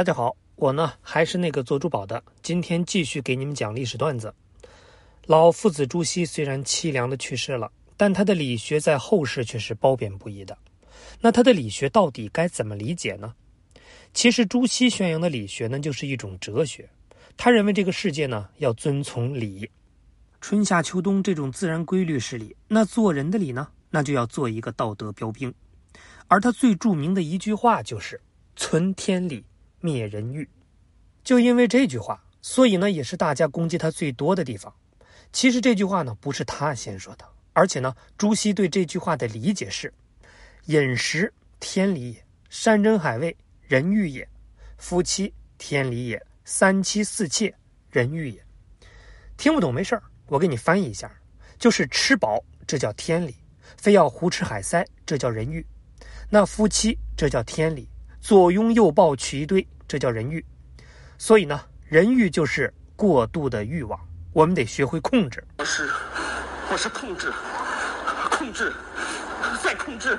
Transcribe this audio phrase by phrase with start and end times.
[0.00, 4.34] 大家好，我呢还是那个做珠宝的，今天继续给你们讲历史段子。
[5.26, 10.56] 老夫子朱熹虽然凄凉的去世了，但他的理学在后世却是褒贬不一的。
[11.20, 13.34] 那他的理学到底该怎么理解呢？
[14.14, 16.88] 其实朱熹宣扬的理学呢，就是一种哲学。
[17.36, 19.68] 他认为这个世界呢要遵从理，
[20.40, 22.56] 春夏秋冬这种自然规律是理。
[22.68, 25.52] 那做人的理呢，那就要做一个道德标兵。
[26.26, 28.18] 而他最著名的一句话就是
[28.56, 29.44] “存天理”。
[29.80, 30.46] 灭人欲，
[31.24, 34.72] 就因为这句话，所以呢，也是大家攻击他最多的地方。
[35.32, 39.92] 其实这句话呢，不是他先说的，而且呢，朱熹对这句话的理解是：
[40.66, 44.22] 饮食天理也，山珍海味人欲也；
[44.76, 47.54] 夫妻天理也，三妻四妾
[47.90, 48.44] 人欲也。
[49.38, 51.10] 听不懂没事儿，我给你翻译一下，
[51.58, 53.34] 就是吃饱这叫天理，
[53.78, 55.64] 非要胡吃海塞这叫人欲。
[56.28, 57.88] 那夫妻这叫天理。
[58.22, 60.44] 左拥右抱娶一堆，这叫人欲。
[61.18, 63.98] 所以呢，人欲就是过度的欲望，
[64.32, 65.42] 我们得学会控制。
[65.58, 65.90] 我是，
[66.70, 67.32] 我是控制，
[68.30, 68.72] 控制，
[69.64, 70.16] 再控制。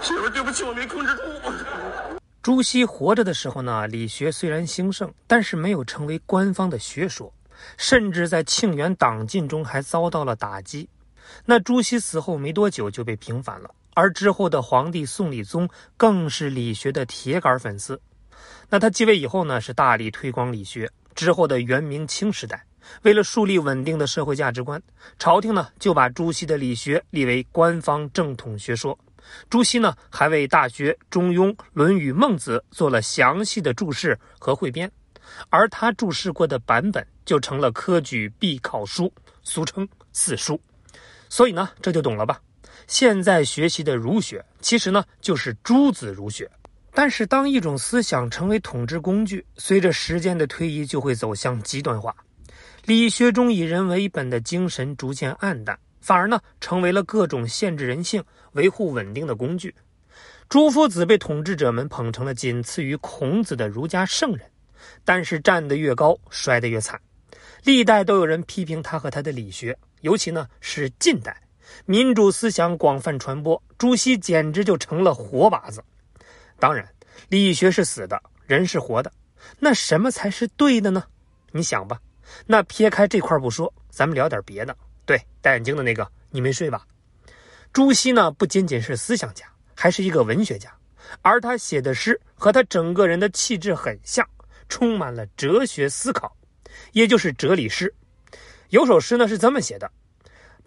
[0.00, 1.22] 媳妇，对不起，我没控制住。
[2.42, 7.32] 朱熹活着的时候呢，理学虽然兴盛，但是没有成为官方的学说，
[7.76, 10.88] 甚至在庆元党禁中还遭到了打击。
[11.44, 13.70] 那朱熹死后没多久就被平反了。
[13.94, 18.00] 而之后的皇帝宋理宗更是理学的铁杆粉丝。
[18.68, 20.90] 那他继位以后呢，是大力推广理学。
[21.14, 22.64] 之后的元明清时代，
[23.02, 24.82] 为了树立稳定的社会价值观，
[25.18, 28.98] 朝廷呢就把朱熹的理学立为官方正统学说。
[29.50, 34.90] 朱熹呢还为《大学》《中庸》《论语》《孟子》做了详细的注释和汇编，
[35.50, 40.58] 而他注释过的版本就成了科举必考书，俗称四书。
[41.28, 42.40] 所以呢，这就懂了吧？
[42.86, 46.50] 现在学习的儒学，其实呢就是朱子儒学。
[46.94, 52.14] 但是，当一种思想成为统治工具，随着时间的推移，就会走向极端化。
[52.84, 58.22] 理学中以人为本的精神逐渐暗淡，反而呢成为了各种限制人性、
[58.52, 59.74] 维护稳定的工具。
[60.50, 64.46] 朱夫子被统治者们捧成了仅次于孔子的儒家圣人，
[65.02, 67.00] 但是站得越高，摔得越惨。
[67.64, 71.34] 历代都有人批评他和他的理学，尤其呢是近代。
[71.86, 75.82] 民主思想广泛传播，朱熹简直就成了活靶子。
[76.62, 76.88] 当然，
[77.28, 79.12] 理学是死的，人是活的，
[79.58, 81.02] 那什么才是对的呢？
[81.50, 82.00] 你想吧。
[82.46, 84.76] 那撇开这块不说，咱们聊点别的。
[85.04, 86.86] 对，戴眼镜的那个，你没睡吧？
[87.72, 90.72] 朱熹呢，不仅仅是思想家，还是一个文学家，
[91.20, 94.24] 而他写的诗和他整个人的气质很像，
[94.68, 96.36] 充满了哲学思考，
[96.92, 97.92] 也就是哲理诗。
[98.68, 99.90] 有首诗呢是这么写的。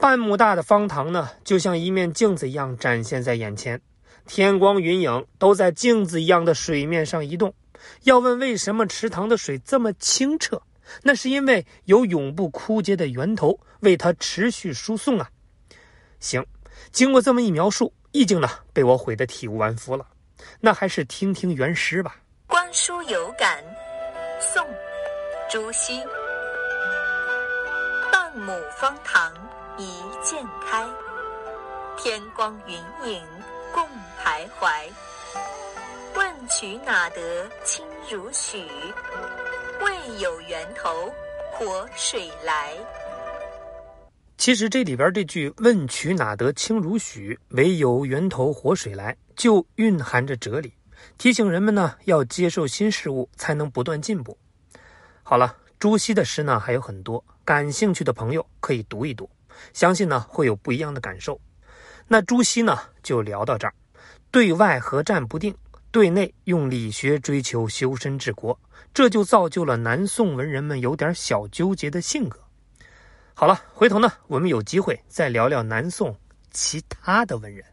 [0.00, 3.78] 半亩大的方塘呢，就像一面镜子一样展现在眼前，
[4.26, 7.54] 天光云影都在镜子一样的水面上移动。
[8.04, 10.62] 要问为什么池塘的水这么清澈，
[11.02, 15.28] 那是因为有永不枯竭的源头为它持续输送啊。
[16.20, 16.44] 行，
[16.90, 20.06] 经过这么一描述，意境呢被我毁得体无完肤了。
[20.60, 22.16] 那还是听听原诗吧。
[22.46, 23.62] 观书有感，
[24.40, 24.66] 宋，
[25.50, 26.00] 朱熹。
[28.10, 29.32] 半亩方塘。
[29.78, 29.88] 一
[30.22, 30.86] 鉴开，
[31.96, 32.74] 天光云
[33.10, 33.22] 影
[33.72, 33.82] 共
[34.22, 34.88] 徘徊。
[36.14, 38.68] 问渠哪得清如许？
[39.84, 41.10] 为有源头
[41.52, 42.74] 活水来。
[44.36, 47.38] 其实这里边这句“问渠哪得清如许？
[47.50, 50.74] 唯有源头活水来”就蕴含着哲理，
[51.16, 54.36] 提醒人们呢要接受新事物，才能不断进步。
[55.22, 59.30] 好了，朱熹的诗呢还有很多，感兴趣的朋友可以读一读。
[59.72, 61.40] 相信呢会有不一样的感受。
[62.08, 63.74] 那朱熹呢就聊到这儿，
[64.30, 65.54] 对外和战不定，
[65.90, 68.58] 对内用理学追求修身治国，
[68.92, 72.38] 这就造就了南宋文人们有点小纠结的性格。
[73.34, 76.14] 好了，回头呢我们有机会再聊聊南宋
[76.50, 77.64] 其他的文人。